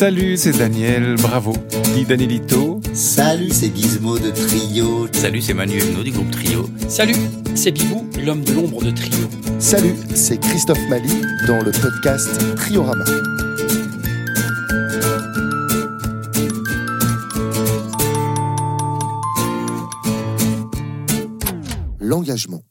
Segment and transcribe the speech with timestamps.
[0.00, 1.52] Salut, c'est Daniel, bravo.
[1.94, 2.80] Guy Danielito.
[2.94, 5.06] Salut, c'est Gizmo de Trio.
[5.12, 6.70] Salut, c'est Manu Eno du groupe Trio.
[6.88, 7.16] Salut,
[7.54, 9.28] c'est Bibou, l'homme de l'ombre de Trio.
[9.58, 13.04] Salut, c'est Christophe Mali dans le podcast Triorama.
[22.00, 22.62] L'engagement.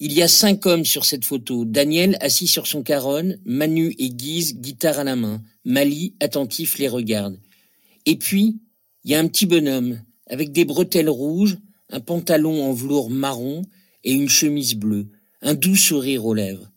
[0.00, 1.64] Il y a cinq hommes sur cette photo.
[1.64, 5.42] Daniel assis sur son caronne, Manu et Guise guitare à la main.
[5.64, 7.36] Mali attentif les regarde.
[8.06, 8.60] Et puis,
[9.02, 11.58] il y a un petit bonhomme avec des bretelles rouges,
[11.90, 13.62] un pantalon en velours marron
[14.04, 15.08] et une chemise bleue,
[15.42, 16.70] un doux sourire aux lèvres.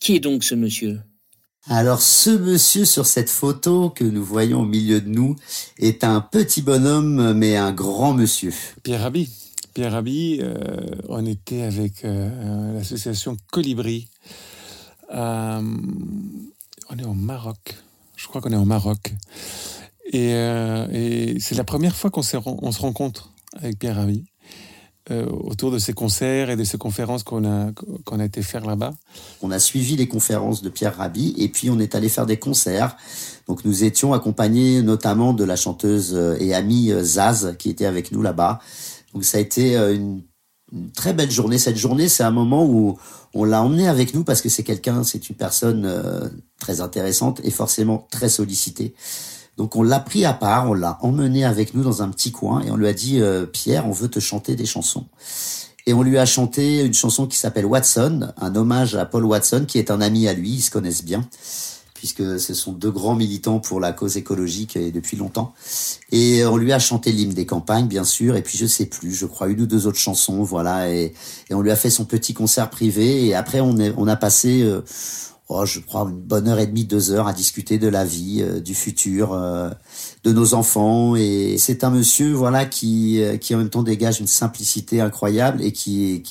[0.00, 0.98] Qui est donc ce monsieur?
[1.68, 5.36] Alors ce monsieur sur cette photo que nous voyons au milieu de nous
[5.78, 8.52] est un petit bonhomme mais un grand monsieur.
[8.82, 9.45] Pierre Rabhi.
[9.76, 10.54] Pierre Rabhi, euh,
[11.10, 14.08] on était avec euh, l'association Colibri.
[15.14, 15.60] Euh,
[16.88, 17.76] on est au Maroc.
[18.16, 19.12] Je crois qu'on est au Maroc.
[20.14, 24.24] Et, c'est la première fois qu'on se rencontre avec Pierre Rabhi.
[25.10, 27.70] autour de ces concerts et de ces conférences qu'on a,
[28.06, 28.94] qu'on a été faire là-bas.
[29.42, 32.38] On a suivi les conférences de Pierre Rabhi et puis on est allé faire des
[32.38, 32.96] concerts.
[33.46, 38.22] Donc nous étions accompagnés notamment de la chanteuse et amie Zaz qui était avec nous
[38.22, 38.58] là-bas.
[39.16, 40.20] Donc ça a été euh, une,
[40.94, 41.56] très belle journée.
[41.56, 42.98] Cette journée, c'est un moment où
[43.32, 46.28] on l'a emmené avec nous parce que c'est quelqu'un, c'est une personne euh,
[46.60, 48.94] très intéressante et forcément très sollicitée.
[49.56, 52.60] Donc on l'a pris à part, on l'a emmené avec nous dans un petit coin
[52.60, 55.06] et on lui a dit euh, Pierre, on veut te chanter des chansons.
[55.86, 59.64] Et on lui a chanté une chanson qui s'appelle Watson, un hommage à Paul Watson
[59.66, 61.26] qui est un ami à lui, ils se connaissent bien
[61.96, 65.54] puisque ce sont deux grands militants pour la cause écologique et depuis longtemps.
[66.12, 69.12] Et on lui a chanté l'hymne des campagnes, bien sûr, et puis je sais plus,
[69.12, 71.14] je crois une ou deux autres chansons, voilà, et,
[71.50, 74.62] on lui a fait son petit concert privé, et après on, est, on a passé,
[74.62, 74.82] euh,
[75.48, 78.42] oh, je crois, une bonne heure et demie, deux heures à discuter de la vie,
[78.42, 79.70] euh, du futur, euh,
[80.24, 84.26] de nos enfants, et c'est un monsieur, voilà, qui, qui en même temps dégage une
[84.26, 86.22] simplicité incroyable et qui,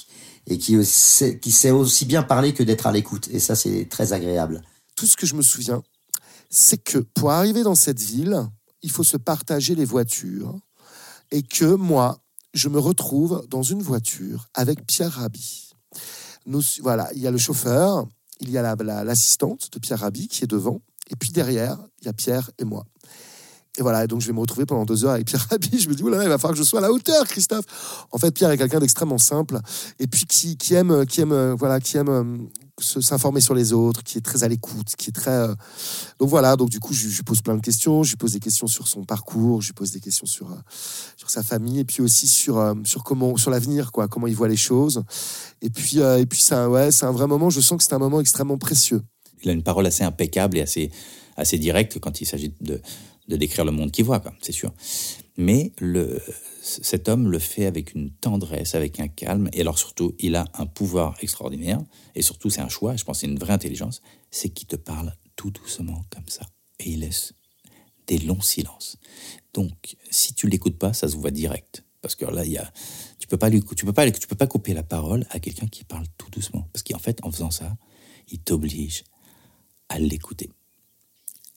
[0.47, 4.61] et qui sait aussi bien parler que d'être à l'écoute, et ça c'est très agréable
[4.95, 5.83] tout ce que je me souviens,
[6.49, 8.47] c'est que pour arriver dans cette ville,
[8.81, 10.57] il faut se partager les voitures.
[11.31, 12.19] Et que moi,
[12.53, 15.71] je me retrouve dans une voiture avec Pierre Rabhi.
[16.45, 18.07] Nous, voilà, il y a le chauffeur,
[18.39, 22.09] il y a l'assistante de Pierre Rabhi qui est devant, et puis derrière, il y
[22.09, 22.85] a Pierre et moi.
[23.77, 25.79] Et voilà, donc je vais me retrouver pendant deux heures avec Pierre Rabhi.
[25.79, 27.65] Je me dis, il va falloir que je sois à la hauteur, Christophe.
[28.11, 29.59] En fait, Pierre est quelqu'un d'extrêmement simple,
[29.99, 32.49] et puis qui, qui aime, qui aime, voilà, qui aime
[32.81, 35.31] s'informer sur les autres, qui est très à l'écoute, qui est très.
[35.31, 35.55] Euh,
[36.19, 38.03] donc voilà, donc du coup, je, lui pose plein de questions.
[38.03, 40.55] Je lui pose des questions sur son parcours, je lui pose des questions sur, euh,
[41.15, 44.35] sur sa famille, et puis aussi sur, euh, sur, comment, sur l'avenir, quoi, comment il
[44.35, 45.03] voit les choses.
[45.61, 47.99] Et puis, et puis c'est un, ouais, un vrai moment, je sens que c'est un
[47.99, 49.01] moment extrêmement précieux.
[49.43, 50.91] Il a une parole assez impeccable et assez,
[51.37, 52.81] assez directe quand il s'agit de,
[53.27, 54.71] de décrire le monde qu'il voit, c'est sûr.
[55.37, 55.73] Mais
[56.61, 60.45] cet homme le fait avec une tendresse, avec un calme, et alors surtout, il a
[60.53, 61.81] un pouvoir extraordinaire,
[62.15, 64.01] et surtout c'est un choix, je pense c'est une vraie intelligence,
[64.31, 66.45] c'est qu'il te parle tout doucement comme ça,
[66.79, 67.33] et il laisse
[68.07, 68.97] des longs silences.
[69.53, 72.71] Donc, si tu l'écoutes pas, ça se voit direct, parce que là, il y a,
[73.19, 75.67] tu peux pas lui, tu peux pas, tu peux pas couper la parole à quelqu'un
[75.67, 77.75] qui parle tout doucement, parce qu'en fait, en faisant ça,
[78.29, 79.03] il t'oblige
[79.89, 80.49] à l'écouter.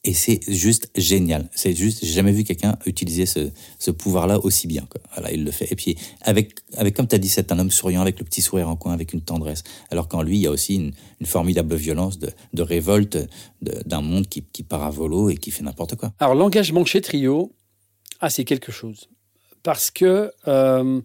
[0.05, 1.49] Et c'est juste génial.
[1.53, 4.87] C'est juste, j'ai jamais vu quelqu'un utiliser ce, pouvoir-là aussi bien.
[5.13, 5.69] Voilà, il le fait.
[5.71, 8.41] Et puis, avec, avec comme tu as dit, c'est un homme souriant, avec le petit
[8.41, 9.63] sourire en coin, avec une tendresse.
[9.89, 10.93] Alors qu'en lui, il y a aussi une,
[11.25, 13.17] formidable violence de, révolte
[13.61, 16.13] d'un monde qui, part à volo et qui fait n'importe quoi.
[16.19, 17.51] Alors, l'engagement chez Trio,
[18.21, 19.09] ah, c'est quelque chose.
[19.63, 21.01] Parce que euh,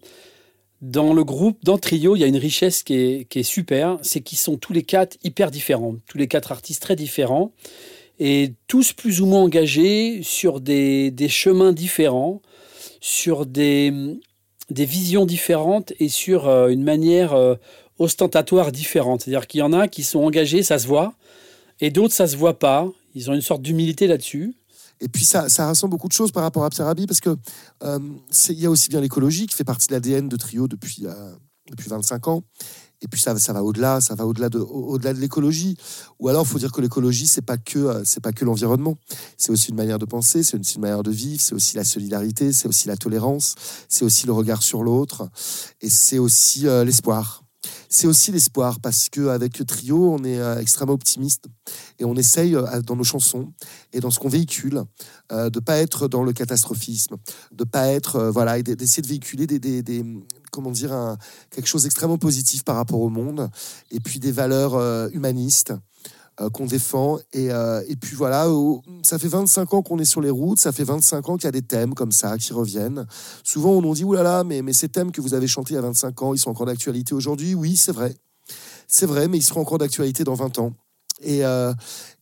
[0.81, 3.99] dans le groupe, dans Trio, il y a une richesse qui est super.
[4.03, 5.95] C'est qu'ils sont tous les quatre hyper différents.
[6.07, 7.51] Tous les quatre artistes très différents
[8.19, 12.41] et tous plus ou moins engagés sur des, chemins différents,
[13.01, 14.17] sur des,
[14.69, 17.55] visions différentes et sur euh, une manière euh,
[17.99, 19.21] ostentatoire différente.
[19.21, 21.13] C'est-à-dire qu'il y en a qui sont engagés, ça se voit,
[21.81, 22.87] et d'autres, ça se voit pas.
[23.15, 24.55] Ils ont une sorte d'humilité là-dessus.
[25.01, 27.35] Et puis ça, ça rassemble beaucoup de choses par rapport à Psarabi, parce que
[27.83, 27.99] euh,
[28.49, 31.05] il y a aussi bien l'écologie qui fait partie de l'ADN de Trio depuis,
[31.69, 32.43] depuis 25 ans.
[33.01, 35.77] Et puis ça, ça va au-delà, ça va au-delà de, au-delà de l'écologie.
[36.19, 38.97] Ou alors, il faut dire que l'écologie, c'est pas que, euh, c'est pas que l'environnement.
[39.37, 41.83] C'est aussi une manière de penser, c'est aussi une manière de vivre, c'est aussi la
[41.83, 43.55] solidarité, c'est aussi la tolérance,
[43.89, 45.29] c'est aussi le regard sur l'autre,
[45.81, 47.41] et c'est aussi euh, l'espoir.
[47.89, 51.45] C'est aussi l'espoir parce que avec Trio, on est euh, extrêmement optimiste
[51.97, 52.55] et on essaye
[52.85, 53.53] dans nos chansons
[53.91, 54.83] et dans ce qu'on véhicule
[55.31, 57.15] de pas être dans le catastrophisme,
[57.51, 60.03] de pas être voilà, d'essayer de véhiculer des,
[60.55, 61.17] comment dire,
[61.51, 63.49] quelque chose d'extrêmement positif par rapport au monde,
[63.91, 65.73] et puis des valeurs euh, humanistes.
[66.41, 67.17] euh, qu'on défend.
[67.31, 70.59] Et, euh, et puis voilà, au- ça fait 25 ans qu'on est sur les routes,
[70.59, 73.07] ça fait 25 ans qu'il y a des thèmes comme ça qui reviennent.
[73.41, 75.75] Souvent, on nous dit, oulala, là là, mais, mais ces thèmes que vous avez chantés
[75.75, 77.55] il y a 25 ans, ils sont encore d'actualité aujourd'hui?
[77.55, 78.13] Oui, c'est vrai.
[78.85, 80.73] C'est vrai, mais ils seront encore d'actualité dans 20 ans.
[81.21, 81.73] Et, euh,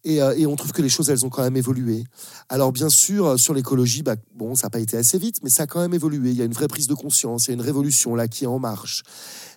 [0.05, 2.03] euh, et on trouve que les choses, elles ont quand même évolué.
[2.49, 5.49] Alors bien sûr, euh, sur l'écologie, bah, bon, ça n'a pas été assez vite, mais
[5.49, 6.29] ça a quand même évolué.
[6.29, 8.43] Il y a une vraie prise de conscience, il y a une révolution là qui
[8.43, 9.03] est en marche.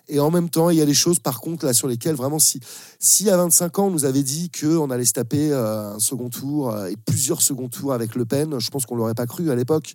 [0.09, 2.39] Et en même temps, il y a des choses, par contre, là sur lesquelles vraiment,
[2.39, 2.61] si,
[2.97, 6.73] si à 25 ans, on nous avait dit qu'on allait se taper un second tour
[6.87, 9.93] et plusieurs seconds tours avec Le Pen, je pense qu'on l'aurait pas cru à l'époque,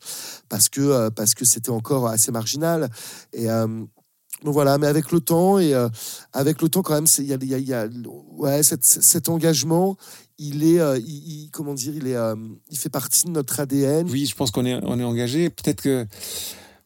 [0.51, 1.11] parce que
[1.45, 2.91] c'était encore assez marginal.
[4.45, 5.89] Donc voilà, mais avec le temps et euh,
[6.33, 9.97] avec le temps quand même, il cet, engagement,
[10.39, 10.99] il est, euh,
[11.53, 12.35] comment dire, il est, euh,
[12.71, 14.09] il fait partie de notre ADN.
[14.11, 15.51] Oui, je pense qu'on est, on est engagé.
[15.51, 16.07] Peut-être que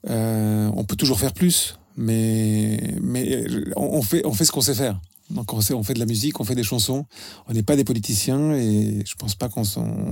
[0.08, 5.00] on peut toujours faire plus, mais, mais on, fait, on fait ce qu'on sait faire.
[5.31, 7.06] Donc on, sait, on fait de la musique, on fait des chansons.
[7.49, 9.62] On n'est pas des politiciens et je pense pas qu'on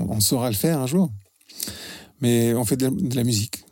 [0.08, 1.12] on saura le faire un jour.
[2.20, 3.64] Mais on fait de la musique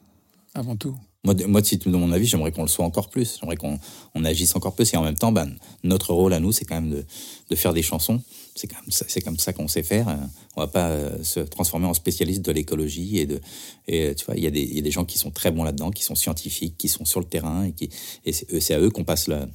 [0.54, 0.94] avant tout.
[1.24, 3.38] Moi, moi, si tu me mon avis, j'aimerais qu'on le soit encore plus.
[3.40, 3.78] J'aimerais qu'on
[4.14, 4.92] on agisse encore plus.
[4.92, 5.54] Et en même temps, ben,
[5.84, 7.04] notre rôle à nous, c'est quand même de,
[7.50, 8.20] de faire des chansons.
[8.56, 10.08] C'est comme ça, comme ça qu'on sait faire.
[10.56, 13.40] On va pas euh, se transformer en spécialiste de l'écologie et de,
[13.86, 15.90] et euh, tu vois, il y y a des gens qui sont très bons là-dedans,
[15.90, 17.88] qui sont scientifiques, qui sont sur le terrain et
[18.24, 19.48] et c'est, à eux qu'on passe la,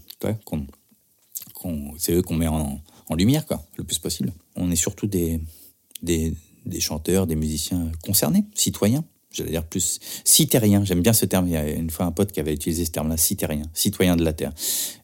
[1.53, 4.31] qu'on- c'est eux qu'on met en, en lumière, quoi, le plus possible.
[4.55, 5.39] On est surtout des,
[6.01, 6.33] des,
[6.65, 9.03] des chanteurs, des musiciens concernés, citoyens.
[9.37, 10.83] J'allais dire plus citériens.
[10.83, 11.47] J'aime bien ce terme.
[11.47, 14.23] Il y a une fois un pote qui avait utilisé ce terme-là, citérien, citoyen de
[14.23, 14.51] la terre.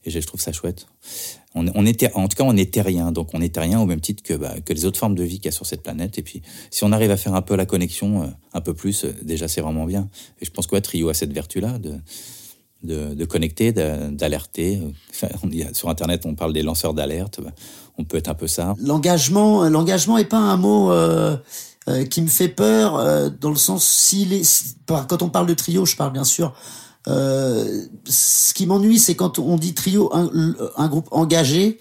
[0.06, 0.88] Et je trouve ça chouette.
[1.56, 3.12] On, ter- en tout cas, on est terrien.
[3.12, 5.38] Donc, on est terrien au même titre que, bah, que les autres formes de vie
[5.38, 6.18] qu'il y a sur cette planète.
[6.18, 6.41] Et puis,
[6.71, 9.47] si on arrive à faire un peu la connexion, euh, un peu plus, euh, déjà,
[9.47, 10.09] c'est vraiment bien.
[10.41, 14.81] Et je pense que Trio a cette vertu-là de, de, connecter, d'alerter.
[15.74, 17.39] Sur Internet, on parle des lanceurs d'alerte.
[17.39, 17.51] Bah,
[18.00, 18.75] on peut être un peu ça.
[18.80, 21.38] L'engagement, l'engagement est pas un mot euh,
[21.89, 24.45] euh, qui me fait peur euh, dans le sens si-
[24.85, 26.53] par- quand on parle de trio, je parle bien sûr.
[27.07, 30.30] Euh, ce qui m'ennuie, c'est quand on dit trio, un,
[30.77, 31.80] un groupe engagé,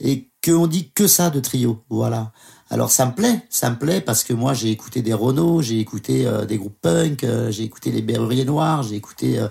[0.00, 1.82] et qu'on dit que ça de trio.
[1.90, 2.32] Voilà.
[2.70, 5.78] Alors ça me plaît, ça me plaît parce que moi j'ai écouté des Renault, j'ai
[5.78, 9.48] écouté euh, des groupes punk, euh, j'ai écouté les Berruriers Noirs, j'ai écouté euh,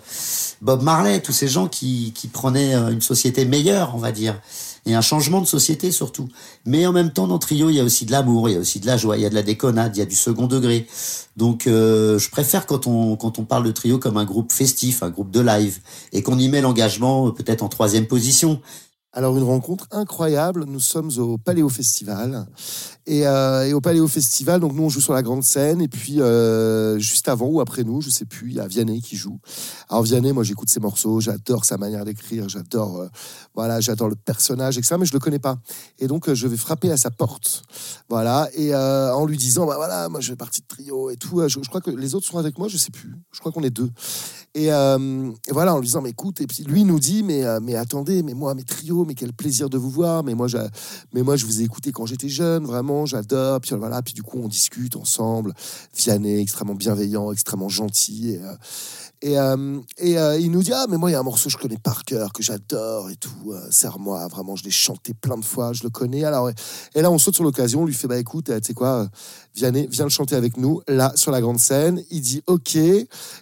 [0.63, 4.41] Bob Marley, tous ces gens qui, qui prenaient euh, une société meilleure, on va dire,
[4.85, 6.27] et un changement de société surtout.
[6.65, 8.59] Mais en même temps, dans Trio, il y a aussi de l'amour, il y a
[8.59, 10.47] aussi de la joie, il y a de la déconnade, il y a du second
[10.47, 10.87] degré.
[11.37, 15.03] Donc euh, je préfère quand on, quand on parle de Trio comme un groupe festif,
[15.03, 15.79] un groupe de live,
[16.13, 18.61] et qu'on y met l'engagement euh, peut-être en troisième position.
[19.13, 22.47] Alors une rencontre incroyable, nous sommes au Paléo Festival
[23.05, 25.89] et, euh, et au Paléo Festival, donc nous on joue sur la grande scène et
[25.89, 29.17] puis euh, juste avant ou après nous, je sais plus, il y a Vianney qui
[29.17, 29.37] joue.
[29.89, 33.07] Alors Vianney, moi j'écoute ses morceaux, j'adore sa manière d'écrire, j'adore euh,
[33.53, 34.95] voilà, j'adore le personnage etc.
[34.97, 35.57] Mais je le connais pas
[35.99, 37.63] et donc je vais frapper à sa porte,
[38.07, 41.45] voilà et en lui disant bah voilà, moi je fais partie de trio et tout.
[41.49, 43.13] Je, crois que les autres sont avec moi, je sais plus.
[43.33, 43.91] Je crois qu'on est deux.
[44.53, 47.75] Et, et voilà, en lui disant, mais écoute, et puis lui nous dit, mais, mais
[47.75, 50.69] attendez, mais moi, mes trios, mais quel plaisir de vous voir, mais moi, j'a-
[51.13, 53.59] mais moi je vous ai écouté quand j'étais jeune, vraiment, j'adore.
[53.61, 55.53] Puis voilà, puis du coup, on discute ensemble.
[55.95, 58.31] Vianney, extrêmement bienveillant, extrêmement gentil.
[58.31, 58.55] Et, euh,
[59.23, 61.57] euh, euh, il nous dit, ah, mais moi, il y a un morceau que je
[61.57, 63.51] connais par cœur, que j'adore et tout.
[63.51, 66.23] Euh, Serre-moi, vraiment, je l'ai chanté plein de fois, je le connais.
[66.23, 69.07] Alors, et, là, on saute sur l'occasion, on lui fait, bah écoute, tu sais quoi,
[69.55, 72.01] Vianney, viens le chanter avec nous, là, sur la grande scène.
[72.09, 72.75] Il dit, ok.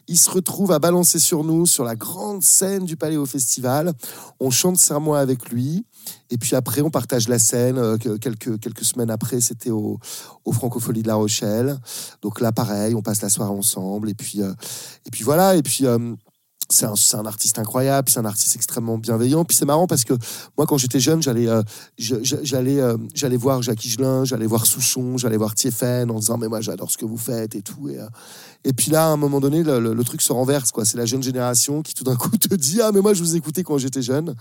[0.07, 3.93] Il se retrouve à balancer sur nous, sur la grande scène du au Festival.
[4.39, 5.48] On chante Serre-moi avec
[6.29, 7.77] Et puis après, on partage la scène.
[7.77, 9.99] euh, que- quelques, quelques semaines après, c'était au,
[10.45, 11.77] au Francofolie de La Rochelle.
[12.21, 14.09] Donc là, pareil, on passe la soirée ensemble.
[14.09, 14.53] Et puis, euh,
[15.05, 15.55] et puis voilà.
[15.55, 15.85] Et puis.
[15.85, 16.15] euh,
[16.71, 19.43] c'est un, un artiste incroyable, c'est un artiste extrêmement bienveillant.
[19.43, 20.13] Puis c'est marrant parce que
[20.55, 21.47] moi, quand j'étais jeune, j'allais,
[23.37, 26.97] voir Jacques Higelin, j'allais voir Souchon, j'allais voir Tiefen en disant mais moi j'adore ce
[26.97, 27.89] que vous faites et tout.
[27.89, 27.97] Et,
[28.65, 30.71] et puis là, à un moment donné, le, truc se renverse.
[30.83, 33.35] C'est la jeune génération qui tout d'un coup te dit ah mais moi je vous
[33.35, 34.35] écoutais quand j'étais jeune.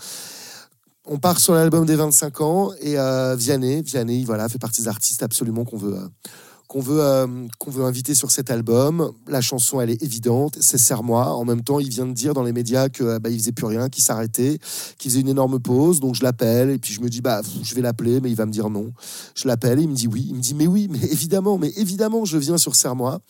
[1.10, 4.88] On part sur l'album des 25 ans et euh, Vianney, Vianney, voilà, fait partie des
[4.88, 5.96] artistes absolument qu'on veut.
[5.96, 7.26] euh, veut, euh,
[7.66, 9.10] veut inviter sur cet album.
[9.26, 11.32] La chanson, elle est évidente, c'est Serre-moi.
[11.34, 13.64] En même temps, il vient de dire dans les médias que euh, bah, faisait plus
[13.64, 14.58] rien, qu'il s'arrêtait,
[14.98, 15.98] qu'il faisait une énorme pause.
[16.00, 18.44] Donc je l'appelle et puis je me dis bah je vais l'appeler, mais il va
[18.44, 18.92] me dire non.
[19.34, 20.26] Je l'appelle, il me dit oui.
[20.28, 23.20] Il me dit mais oui, mais évidemment, mais évidemment, je viens sur Serre-moi.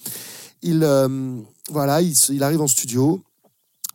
[0.63, 0.85] Il
[1.71, 3.23] voilà, il arrive en studio.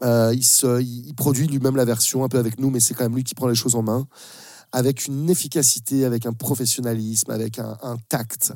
[0.03, 3.15] Euh, il, se, produit lui-même la version un peu avec nous, mais c'est quand même
[3.15, 4.07] lui qui prend les choses en main
[4.75, 7.77] avec une efficacité, avec un professionnalisme, avec un,
[8.10, 8.53] tact,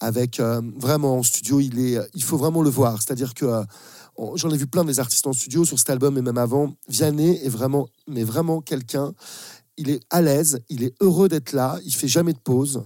[0.00, 3.00] avec euh, vraiment en studio, il est, il faut vraiment le voir.
[3.00, 3.62] C'est-à-dire que euh,
[4.34, 6.74] j'en ai vu plein des artistes en studio sur cet album et même avant.
[6.88, 9.14] Vianney est vraiment, mais vraiment quelqu'un.
[9.76, 12.82] il est à l'aise, il est heureux d'être là, il fait jamais de pause.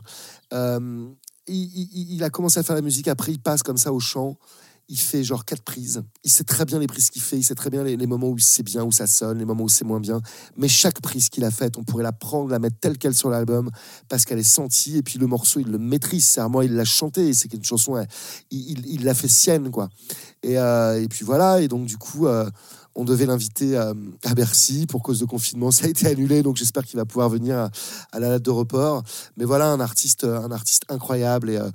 [1.48, 4.36] Il a commencé à faire la musique, après il passe comme ça au chant.
[4.88, 6.02] Il fait genre quatre prises.
[6.24, 8.38] Il sait très bien les prises qu'il fait, il sait très bien les, moments où
[8.38, 10.20] c'est bien, où ça sonne, les moments où c'est moins bien.
[10.56, 13.30] Mais chaque prise qu'il a faite, on pourrait la prendre, la mettre telle qu'elle sur
[13.30, 13.70] l'album,
[14.08, 14.98] parce qu'elle est sentie.
[14.98, 16.26] Et puis le morceau, il le maîtrise.
[16.26, 17.32] C'est à moi, il l'a chanté.
[17.32, 18.04] C'est une chanson,
[18.50, 19.88] il l'a fait sienne, quoi.
[20.42, 21.60] Et, euh, et puis voilà.
[21.60, 22.48] Et donc du coup, euh,
[22.94, 25.70] on devait l'inviter à Bercy pour cause de confinement.
[25.70, 27.70] Ça a été annulé, donc j'espère qu'il va pouvoir venir
[28.12, 29.02] à, la date de report.
[29.36, 31.50] Mais voilà, un artiste, un artiste incroyable.
[31.50, 31.70] Et, euh,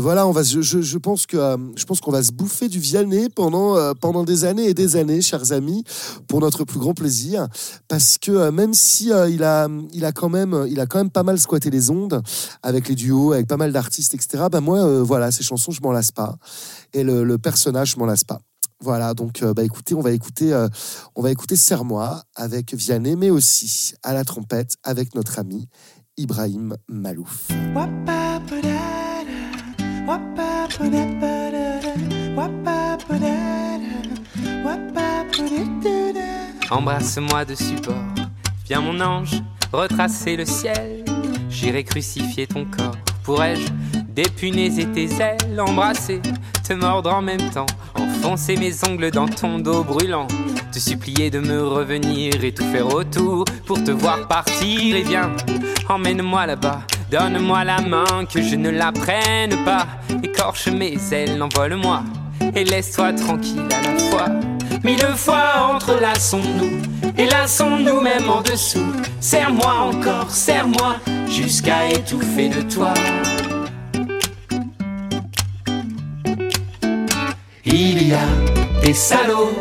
[0.00, 3.28] voilà, on va, je, pense que euh, je pense qu'on va se bouffer du Vianney
[3.28, 5.84] pendant euh, pendant des années et des années, chers amis,
[6.28, 7.48] pour notre plus grand plaisir,
[7.88, 11.22] parce que même si il a il a quand même il a quand même pas
[11.22, 12.22] mal squatté les ondes
[12.62, 14.44] avec les duos, avec pas mal d'artistes, etc.
[14.50, 16.36] Ben moi, euh, voilà, ces chansons, je m'en lasse pas,
[16.92, 18.40] et le, le personnage, je m'en lasse pas.
[18.80, 20.68] Voilà, donc euh, bah écoutez, on va écouter, euh,
[21.14, 25.68] on va écouter Serre-moi avec Vianney, mais aussi à la trompette avec notre ami
[26.16, 27.48] Ibrahim Malouf.
[36.70, 37.94] Embrasse-moi de support,
[38.66, 41.04] viens mon ange, retracer le ciel.
[41.48, 43.68] J'irai crucifier ton corps, pourrais-je
[44.14, 46.20] dépunaiser tes ailes, embrasser,
[46.66, 47.66] te mordre en même temps,
[48.24, 50.26] enfoncer mes ongles dans ton dos brûlant,
[50.72, 54.96] te supplier de me revenir et tout faire autour pour te voir partir.
[54.96, 55.30] Et viens,
[55.90, 59.86] emmène-moi là-bas, donne-moi la main, que je ne la prenne pas,
[60.22, 62.02] écorche mes ailes, envole-moi
[62.54, 64.28] et laisse-toi tranquille à la fois.
[64.82, 66.80] Mille fois entrelaçons-nous,
[67.18, 68.92] et lassons-nous même en dessous.
[69.20, 70.96] Serre-moi encore, serre-moi,
[71.28, 72.94] jusqu'à étouffer de toi.
[77.76, 78.28] Il y a
[78.84, 79.52] des salauds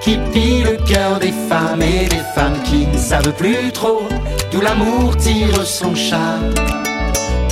[0.00, 4.08] qui pillent le cœur des femmes et des femmes qui ne savent plus trop
[4.50, 6.54] d'où l'amour tire son charme.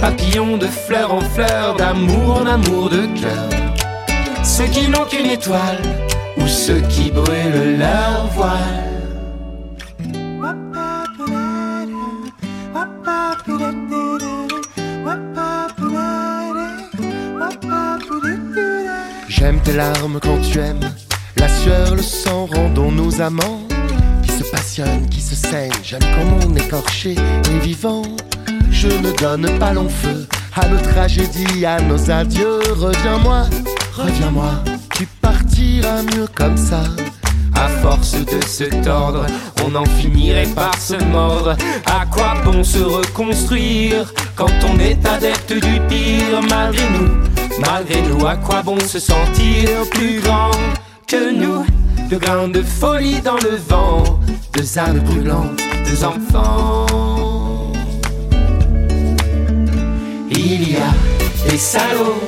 [0.00, 3.50] Papillons de fleur en fleur, d'amour en amour de cœur.
[4.42, 5.83] Ceux qui n'ont qu'une étoile
[6.38, 8.90] ou ceux qui brûlent leur voile.
[19.71, 20.81] Tes larmes quand tu aimes,
[21.37, 23.62] la sueur, le sang, rendons-nous amants
[24.23, 25.73] qui se passionnent, qui se saignent.
[25.83, 28.03] J'aime quand on écorché et vivant.
[28.71, 32.61] Je ne donne pas long feu à nos tragédies, à nos adieux.
[32.73, 33.47] Reviens-moi,
[33.95, 34.50] reviens-moi,
[34.95, 36.83] tu partiras mieux comme ça.
[37.55, 39.27] À force de se tordre,
[39.67, 41.57] on en finirait par se mordre.
[41.87, 47.30] À quoi bon se reconstruire quand on est adepte du pire malgré nous?
[47.61, 50.50] Malgré nous, à quoi bon se sentir plus grand
[51.07, 51.64] que nous?
[52.09, 54.19] De grains de folie dans le vent,
[54.55, 56.87] deux âmes brûlantes, deux enfants.
[60.31, 62.21] Il y a des salauds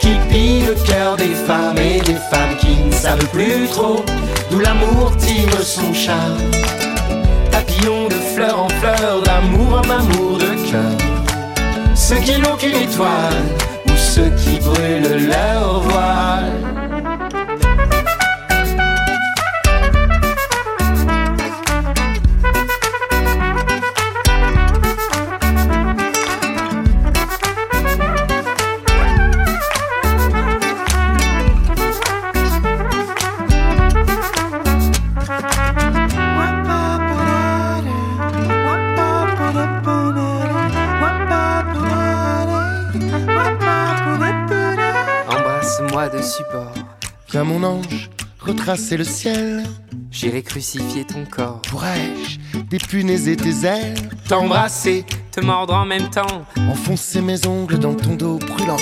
[0.00, 4.02] qui pillent le cœur des femmes et des femmes qui ne savent plus trop
[4.50, 6.38] d'où l'amour tire son charme.
[7.50, 10.96] Papillons de fleur en fleur, d'amour en amour de cœur.
[11.94, 13.44] Ceux qui n'ont qu'une étoile
[14.20, 15.59] ceux qui brûlent leur
[45.80, 46.74] Embrasse-moi de support,
[47.30, 48.10] Viens mon ange,
[48.40, 49.62] retracer le ciel.
[50.10, 51.62] j'irai crucifier ton corps.
[51.62, 53.94] Pourrais-je dépunaiser tes ailes,
[54.28, 58.76] T'embrasser, te mordre en même temps, enfoncer mes ongles dans ton dos brûlant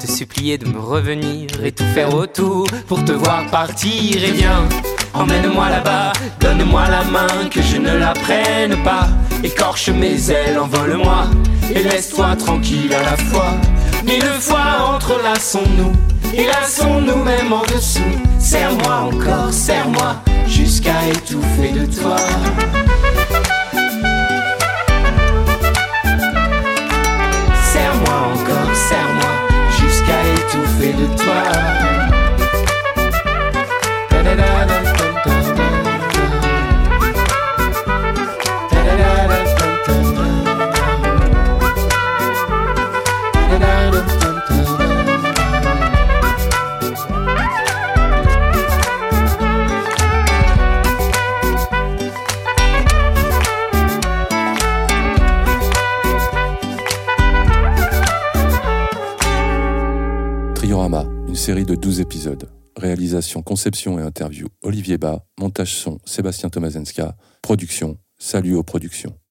[0.00, 4.24] te supplier de me revenir et tout faire autour pour te voir partir.
[4.24, 4.68] Et viens,
[5.14, 9.08] emmène-moi là-bas, donne-moi la main, que je ne la prenne pas.
[9.44, 11.26] Écorche mes ailes, envole-moi
[11.72, 13.52] et laisse-toi tranquille à la fois.
[14.04, 15.92] Mille fois entrelaçons-nous
[16.34, 18.00] et lassons-nous même en dessous.
[18.38, 22.16] Serre-moi encore, serre-moi jusqu'à étouffer de toi.
[27.72, 29.32] Serre-moi encore, serre-moi
[29.78, 31.91] jusqu'à étouffer de toi.
[62.22, 62.50] De 12 épisodes.
[62.76, 69.21] Réalisation, conception et interview Olivier Bas, montage son Sébastien Tomazenska, production Salut aux productions.